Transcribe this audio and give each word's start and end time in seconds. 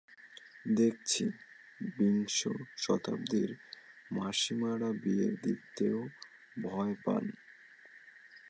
দেখছি, 0.75 1.23
বিংশ 1.91 2.37
শতাব্দীর 2.75 3.51
মাসিমারা 4.11 4.89
বিয়ে 5.03 5.29
দিতেও 5.43 5.99
ভয় 6.57 6.93
পান। 7.05 7.23